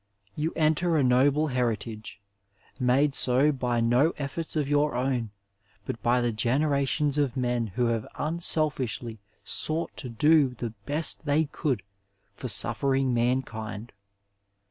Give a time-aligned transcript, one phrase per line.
[0.35, 2.19] You enter a noble heritage,
[2.79, 5.29] made so by no efforts of your own,
[5.85, 11.25] but by the generations of men who have unsel fishly sought to do the best
[11.27, 11.83] they could
[12.33, 13.91] for suffering man kind.